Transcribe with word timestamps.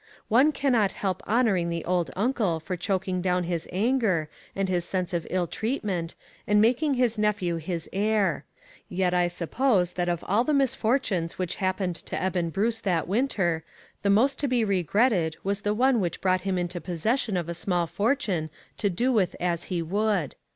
One 0.29 0.51
cannot 0.51 0.93
help 0.93 1.21
honoring 1.27 1.69
the 1.69 1.85
old 1.85 2.09
uncle 2.15 2.59
for 2.59 2.75
choking 2.75 3.21
down 3.21 3.43
his 3.43 3.67
anger 3.71 4.29
and 4.55 4.67
his 4.67 4.83
sense 4.83 5.13
of 5.13 5.27
ill 5.29 5.45
treat 5.45 5.83
ment, 5.83 6.15
and 6.47 6.59
making 6.59 6.95
his 6.95 7.19
nephew 7.19 7.57
his 7.57 7.87
heir; 7.93 8.43
yet 8.89 9.09
44O 9.09 9.11
ONE 9.11 9.11
COMMONPLACE 9.11 9.11
DAY. 9.11 9.23
I 9.25 9.27
suppose 9.27 9.93
that 9.93 10.09
of 10.09 10.23
all 10.27 10.43
the 10.43 10.55
misfortunes 10.55 11.37
which 11.37 11.55
happened 11.61 11.97
to 11.97 12.19
Eben 12.19 12.49
Bruce 12.49 12.79
that 12.79 13.07
winter, 13.07 13.63
the 14.01 14.09
most 14.09 14.39
to 14.39 14.47
be 14.47 14.65
regretted 14.65 15.35
was 15.43 15.61
the 15.61 15.75
one 15.75 15.99
which 16.01 16.19
brought 16.19 16.41
him 16.41 16.57
into 16.57 16.81
possession 16.81 17.37
of 17.37 17.47
a 17.47 17.53
small 17.53 17.85
fortune 17.85 18.49
to 18.77 18.89
do 18.89 19.11
with 19.13 19.35
as 19.39 19.65
he 19.65 19.83
would. 19.83 20.33